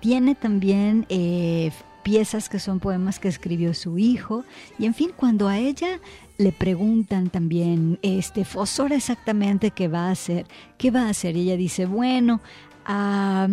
Tiene 0.00 0.34
también 0.34 1.06
eh, 1.10 1.70
piezas 2.02 2.48
que 2.48 2.58
son 2.58 2.80
poemas 2.80 3.18
que 3.18 3.28
escribió 3.28 3.74
su 3.74 3.98
hijo. 3.98 4.44
Y 4.78 4.86
en 4.86 4.94
fin, 4.94 5.10
cuando 5.14 5.48
a 5.48 5.58
ella 5.58 6.00
le 6.38 6.52
preguntan 6.52 7.28
también, 7.28 7.98
este, 8.02 8.44
Fosora 8.44 8.96
exactamente 8.96 9.70
qué 9.70 9.88
va 9.88 10.08
a 10.08 10.12
hacer, 10.12 10.46
qué 10.78 10.90
va 10.90 11.02
a 11.02 11.10
hacer, 11.10 11.36
y 11.36 11.42
ella 11.42 11.56
dice, 11.56 11.84
bueno, 11.84 12.40
ah, 12.86 13.48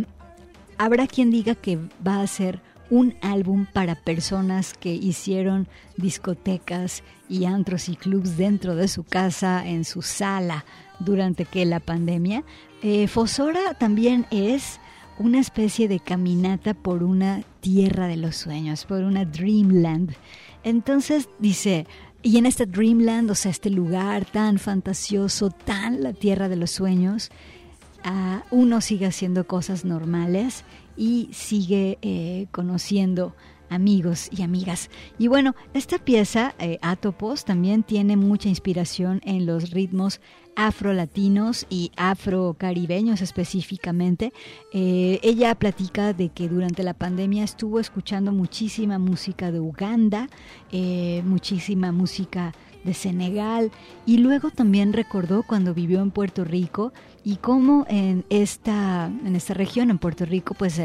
habrá 0.78 1.05
quien 1.07 1.30
diga 1.32 1.55
que 1.55 1.78
va 2.05 2.15
a 2.15 2.21
hacer 2.21 2.61
un 2.89 3.15
álbum 3.21 3.65
para 3.71 3.95
personas 3.95 4.73
que 4.73 4.93
hicieron 4.93 5.67
discotecas 5.97 7.03
y 7.29 7.45
antros 7.45 7.89
y 7.89 7.95
clubs 7.95 8.38
dentro 8.38 8.75
de 8.75 8.88
su 8.88 9.03
casa, 9.03 9.67
en 9.67 9.83
su 9.85 10.01
sala, 10.01 10.65
durante 10.99 11.45
que 11.45 11.65
la 11.65 11.79
pandemia. 11.79 12.43
Eh, 12.81 13.07
Fosora 13.07 13.73
también 13.73 14.25
es 14.31 14.79
una 15.19 15.39
especie 15.39 15.88
de 15.88 15.99
caminata 15.99 16.73
por 16.73 17.03
una 17.03 17.41
tierra 17.59 18.07
de 18.07 18.17
los 18.17 18.35
sueños, 18.35 18.85
por 18.85 19.03
una 19.03 19.25
dreamland. 19.25 20.13
Entonces 20.63 21.27
dice, 21.39 21.88
y 22.21 22.38
en 22.38 22.45
este 22.45 22.65
dreamland, 22.65 23.29
o 23.31 23.35
sea, 23.35 23.51
este 23.51 23.69
lugar 23.69 24.25
tan 24.25 24.59
fantasioso, 24.59 25.49
tan 25.49 26.03
la 26.03 26.13
tierra 26.13 26.49
de 26.49 26.55
los 26.55 26.71
sueños, 26.71 27.31
uh, 28.05 28.55
uno 28.55 28.81
sigue 28.81 29.07
haciendo 29.07 29.47
cosas 29.47 29.85
normales 29.85 30.63
y 30.97 31.29
sigue 31.31 31.97
eh, 32.01 32.47
conociendo 32.51 33.35
amigos 33.69 34.29
y 34.31 34.43
amigas. 34.43 34.89
Y 35.19 35.27
bueno, 35.27 35.55
esta 35.73 35.97
pieza, 35.99 36.55
eh, 36.57 36.79
Atopos, 36.81 37.43
también 37.45 37.83
tiene 37.83 38.15
mucha 38.15 38.49
inspiración 38.49 39.21
en 39.25 39.45
los 39.45 39.71
ritmos 39.71 40.21
afrolatinos 40.55 41.67
y 41.69 41.91
afrocaribeños 41.97 43.21
específicamente. 43.21 44.31
Eh, 44.73 45.19
ella 45.21 45.53
platica 45.55 46.13
de 46.13 46.29
que 46.29 46.47
durante 46.47 46.81
la 46.81 46.93
pandemia 46.93 47.43
estuvo 47.43 47.79
escuchando 47.79 48.31
muchísima 48.31 48.97
música 48.97 49.51
de 49.51 49.59
Uganda, 49.59 50.29
muchísima 51.23 51.91
música 51.91 52.53
de 52.88 52.95
Senegal 52.95 53.71
y 54.05 54.17
luego 54.17 54.49
también 54.49 54.93
recordó 54.93 55.43
cuando 55.43 55.75
vivió 55.75 56.01
en 56.01 56.09
Puerto 56.09 56.43
Rico 56.43 56.93
y 57.23 57.35
cómo 57.35 57.85
en 57.89 58.23
esta, 58.29 59.11
en 59.25 59.35
esta 59.35 59.53
región, 59.53 59.91
en 59.91 59.97
Puerto 59.97 60.25
Rico, 60.25 60.55
pues 60.57 60.81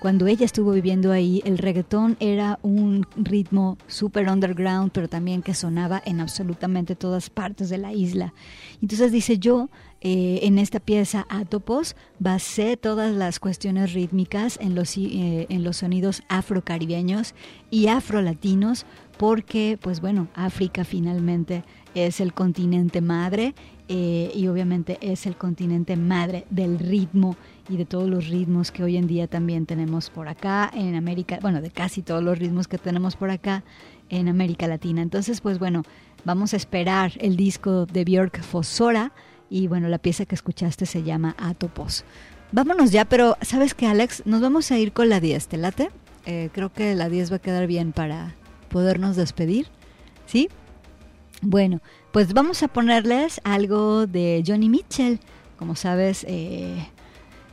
cuando 0.00 0.26
ella 0.26 0.46
estuvo 0.46 0.72
viviendo 0.72 1.12
ahí, 1.12 1.42
el 1.44 1.58
reggaetón 1.58 2.16
era 2.18 2.58
un 2.62 3.06
ritmo 3.14 3.76
súper 3.88 4.30
underground, 4.30 4.90
pero 4.92 5.06
también 5.06 5.42
que 5.42 5.52
sonaba 5.52 6.02
en 6.06 6.20
absolutamente 6.20 6.96
todas 6.96 7.28
partes 7.28 7.68
de 7.68 7.76
la 7.76 7.92
isla. 7.92 8.32
Entonces 8.80 9.12
dice 9.12 9.38
yo, 9.38 9.68
eh, 10.00 10.40
en 10.42 10.58
esta 10.58 10.80
pieza 10.80 11.26
Atopos 11.28 11.94
basé 12.18 12.78
todas 12.78 13.12
las 13.12 13.38
cuestiones 13.38 13.92
rítmicas 13.92 14.58
en 14.60 14.74
los, 14.74 14.96
eh, 14.96 15.46
en 15.50 15.62
los 15.62 15.76
sonidos 15.76 16.22
afrocaribeños 16.28 17.34
y 17.70 17.88
afrolatinos 17.88 18.86
porque, 19.22 19.78
pues 19.80 20.00
bueno, 20.00 20.26
África 20.34 20.82
finalmente 20.82 21.62
es 21.94 22.18
el 22.18 22.34
continente 22.34 23.00
madre 23.00 23.54
eh, 23.86 24.32
y 24.34 24.48
obviamente 24.48 24.98
es 25.00 25.26
el 25.26 25.36
continente 25.36 25.94
madre 25.94 26.44
del 26.50 26.76
ritmo 26.80 27.36
y 27.68 27.76
de 27.76 27.84
todos 27.84 28.10
los 28.10 28.26
ritmos 28.26 28.72
que 28.72 28.82
hoy 28.82 28.96
en 28.96 29.06
día 29.06 29.28
también 29.28 29.64
tenemos 29.64 30.10
por 30.10 30.26
acá 30.26 30.68
en 30.74 30.96
América, 30.96 31.38
bueno, 31.40 31.62
de 31.62 31.70
casi 31.70 32.02
todos 32.02 32.20
los 32.20 32.36
ritmos 32.36 32.66
que 32.66 32.78
tenemos 32.78 33.14
por 33.14 33.30
acá 33.30 33.62
en 34.08 34.26
América 34.26 34.66
Latina. 34.66 35.02
Entonces, 35.02 35.40
pues 35.40 35.60
bueno, 35.60 35.84
vamos 36.24 36.52
a 36.52 36.56
esperar 36.56 37.12
el 37.20 37.36
disco 37.36 37.86
de 37.86 38.04
Björk 38.04 38.42
Fosora 38.42 39.12
y 39.48 39.68
bueno, 39.68 39.86
la 39.86 39.98
pieza 39.98 40.26
que 40.26 40.34
escuchaste 40.34 40.84
se 40.84 41.04
llama 41.04 41.36
Atopos. 41.38 42.04
Vámonos 42.50 42.90
ya, 42.90 43.04
pero 43.04 43.36
¿sabes 43.40 43.74
qué, 43.74 43.86
Alex? 43.86 44.24
Nos 44.26 44.40
vamos 44.40 44.72
a 44.72 44.80
ir 44.80 44.92
con 44.92 45.08
la 45.08 45.20
10, 45.20 45.46
¿te 45.46 45.58
late? 45.58 45.90
Eh, 46.26 46.50
creo 46.52 46.72
que 46.72 46.96
la 46.96 47.08
10 47.08 47.30
va 47.30 47.36
a 47.36 47.38
quedar 47.38 47.68
bien 47.68 47.92
para 47.92 48.34
podernos 48.72 49.14
despedir, 49.14 49.68
¿sí? 50.26 50.48
Bueno, 51.42 51.80
pues 52.10 52.32
vamos 52.32 52.62
a 52.62 52.68
ponerles 52.68 53.40
algo 53.44 54.06
de 54.06 54.42
Johnny 54.46 54.68
Mitchell. 54.68 55.20
Como 55.56 55.76
sabes, 55.76 56.24
eh, 56.28 56.88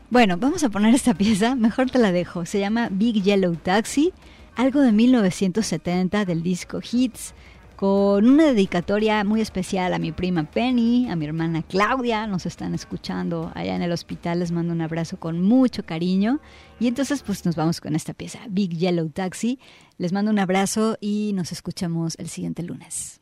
bueno, 0.09 0.37
vamos 0.37 0.63
a 0.63 0.69
poner 0.69 0.95
esta 0.95 1.13
pieza, 1.13 1.55
mejor 1.55 1.91
te 1.91 1.99
la 1.99 2.11
dejo. 2.11 2.45
Se 2.45 2.59
llama 2.59 2.87
Big 2.91 3.21
Yellow 3.21 3.55
Taxi, 3.55 4.13
algo 4.55 4.81
de 4.81 4.91
1970 4.91 6.25
del 6.25 6.41
disco 6.41 6.79
Hits 6.79 7.35
con 7.79 8.27
una 8.27 8.43
dedicatoria 8.43 9.23
muy 9.23 9.39
especial 9.39 9.93
a 9.93 9.99
mi 9.99 10.11
prima 10.11 10.43
Penny, 10.43 11.09
a 11.09 11.15
mi 11.15 11.23
hermana 11.23 11.63
Claudia, 11.63 12.27
nos 12.27 12.45
están 12.45 12.73
escuchando 12.73 13.53
allá 13.55 13.73
en 13.73 13.81
el 13.81 13.93
hospital, 13.93 14.39
les 14.39 14.51
mando 14.51 14.73
un 14.73 14.81
abrazo 14.81 15.17
con 15.17 15.41
mucho 15.41 15.85
cariño. 15.85 16.41
Y 16.77 16.87
entonces 16.87 17.23
pues 17.23 17.45
nos 17.45 17.55
vamos 17.55 17.79
con 17.79 17.95
esta 17.95 18.13
pieza, 18.13 18.39
Big 18.49 18.77
Yellow 18.77 19.07
Taxi. 19.07 19.59
Les 19.97 20.11
mando 20.11 20.29
un 20.29 20.39
abrazo 20.39 20.97
y 20.99 21.31
nos 21.33 21.53
escuchamos 21.53 22.15
el 22.19 22.27
siguiente 22.27 22.63
lunes. 22.63 23.21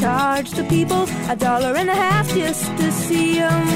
Charged 0.00 0.56
the 0.56 0.64
people 0.64 1.08
a 1.30 1.36
dollar 1.36 1.74
and 1.74 1.88
a 1.88 1.94
half 1.94 2.28
just 2.34 2.64
to 2.76 2.92
see 2.92 3.36
them. 3.36 3.66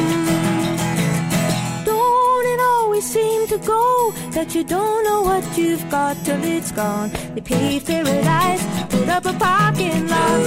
Don't 1.85 2.47
it 2.53 2.61
always 2.61 3.05
seem 3.05 3.47
to 3.49 3.59
go 3.59 4.13
that 4.33 4.55
you 4.55 4.63
don't 4.63 5.05
know 5.05 5.23
what 5.23 5.45
you've 5.57 5.89
got 5.91 6.17
till 6.25 6.43
it's 6.45 6.73
gone? 6.73 7.11
They 7.35 7.41
paved 7.41 7.87
paradise, 7.87 8.65
put 8.91 9.09
up 9.09 9.25
a 9.25 9.33
parking 9.33 10.09
lot. 10.09 10.41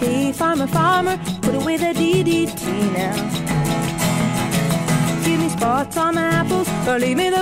Hey, 0.00 0.32
farmer, 0.32 0.66
farmer, 0.66 1.16
put 1.40 1.54
away 1.54 1.76
the 1.76 1.92
DDT 1.94 2.62
now. 2.92 3.16
Give 5.24 5.38
me 5.38 5.48
spots 5.50 5.96
on 5.96 6.18
apples, 6.18 6.68
or 6.88 6.98
leave 6.98 7.16
me 7.16 7.30
the 7.30 7.41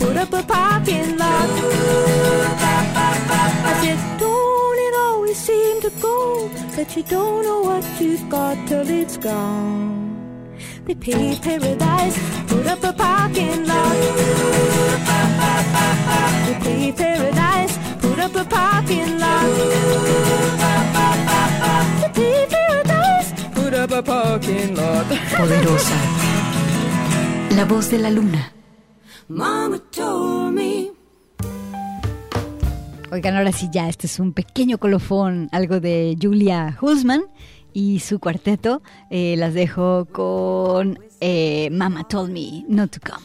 put 0.00 0.16
up 0.16 0.32
a 0.32 0.42
parking 0.42 1.16
lot. 1.18 1.50
I 3.68 3.72
said, 3.82 4.00
don't 4.18 4.78
it 4.86 4.94
always 5.06 5.36
seem 5.36 5.80
to 5.82 5.90
go 6.00 6.48
that 6.76 6.96
you 6.96 7.02
don't 7.02 7.42
know 7.44 7.60
what 7.60 7.84
you've 8.00 8.26
got 8.28 8.56
till 8.66 8.88
it's 8.88 9.16
gone? 9.18 10.16
They 10.86 10.94
paved 10.94 11.42
paradise, 11.42 12.16
put 12.48 12.66
up 12.66 12.82
a 12.82 12.92
parking 12.92 13.66
lot. 13.66 13.96
They 16.46 16.56
paved 16.64 16.96
paradise, 16.98 17.74
put 18.00 18.18
up 18.18 18.34
a 18.34 18.44
parking 18.44 19.18
lot. 19.22 19.50
They 22.00 22.10
paved 22.18 22.50
paradise, 22.56 23.28
put 23.54 23.74
up 23.74 23.90
a 23.92 24.02
parking 24.02 24.74
lot. 24.74 25.06
Poderosa. 25.36 25.98
La 27.56 27.64
voz 27.64 27.90
de 27.90 27.98
la 27.98 28.10
luna. 28.10 28.59
Mama 29.30 29.78
told 29.92 30.54
me. 30.54 30.90
Oigan, 33.12 33.36
ahora 33.36 33.52
sí 33.52 33.68
ya, 33.72 33.88
este 33.88 34.08
es 34.08 34.18
un 34.18 34.32
pequeño 34.32 34.78
colofón, 34.78 35.48
algo 35.52 35.78
de 35.78 36.16
Julia 36.20 36.76
Husman 36.82 37.22
y 37.72 38.00
su 38.00 38.18
cuarteto. 38.18 38.82
Eh, 39.08 39.36
las 39.38 39.54
dejo 39.54 40.06
con 40.06 40.98
eh, 41.20 41.70
Mama 41.70 42.02
Told 42.08 42.32
Me 42.32 42.64
Not 42.66 42.90
to 42.90 43.00
Come. 43.00 43.24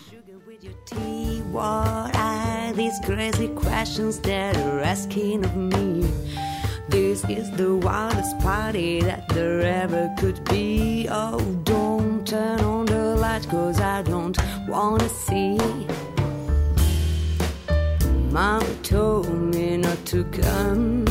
What 1.52 2.16
are 2.16 2.72
these 2.74 3.00
crazy 3.04 3.48
questions 3.48 4.20
that 4.22 4.56
are 4.58 4.82
asking 4.82 5.44
of 5.44 5.56
me? 5.56 6.06
This 6.88 7.24
is 7.28 7.50
the 7.58 7.78
wildest 7.78 8.38
party 8.42 9.02
that 9.02 9.28
there 9.30 9.62
ever 9.62 10.14
could 10.20 10.44
be. 10.46 11.08
Oh, 11.10 11.40
don't 11.64 11.85
turn 12.26 12.60
on 12.62 12.86
the 12.88 13.16
lights, 13.16 13.46
cause 13.46 13.80
I 13.80 14.02
don't 14.02 14.36
wanna 14.68 15.08
see. 15.10 15.58
Mama 18.32 18.66
told 18.82 19.32
me 19.54 19.78
not 19.78 20.04
to 20.06 20.24
come. 20.26 21.06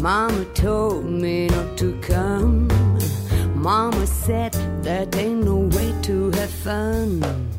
Mama 0.00 0.44
told 0.54 1.04
me 1.04 1.48
not 1.48 1.76
to 1.78 1.98
come. 2.00 2.68
Mama 3.54 4.06
said 4.06 4.54
that 4.82 5.14
ain't 5.16 5.44
no 5.44 5.56
way 5.76 5.94
to 6.02 6.30
have 6.30 6.50
fun. 6.50 7.53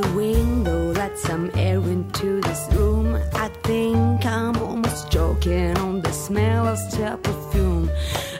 The 0.00 0.12
window, 0.12 0.92
let 0.92 1.18
some 1.18 1.50
air 1.54 1.78
into 1.78 2.40
this 2.42 2.68
room. 2.72 3.20
I 3.34 3.48
think 3.64 4.24
I'm 4.24 4.56
almost 4.58 5.10
choking 5.10 5.76
on 5.78 6.02
the 6.02 6.12
smell 6.12 6.68
of 6.68 6.78
stale 6.78 7.16
perfume 7.16 7.90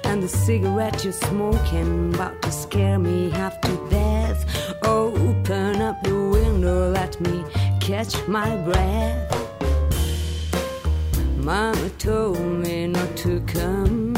and 0.04 0.22
the 0.22 0.28
cigarette 0.28 1.02
you're 1.02 1.12
smoking, 1.12 2.14
about 2.14 2.40
to 2.42 2.52
scare 2.52 2.98
me 2.98 3.30
half 3.30 3.60
to 3.62 3.88
death. 3.90 4.40
Open 4.84 5.82
up 5.82 6.00
the 6.04 6.14
window, 6.14 6.90
let 6.92 7.20
me 7.20 7.44
catch 7.80 8.14
my 8.28 8.56
breath. 8.58 9.34
Mama 11.38 11.88
told 11.98 12.40
me 12.40 12.86
not 12.86 13.16
to 13.16 13.40
come. 13.40 14.12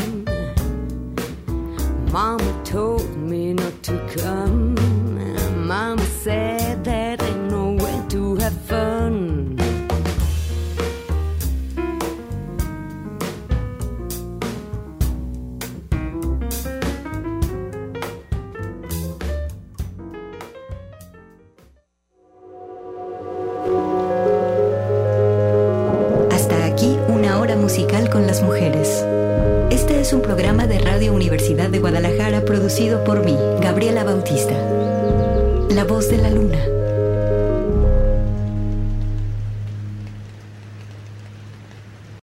Mama 2.12 2.53
told 2.64 3.09
me 3.16 3.55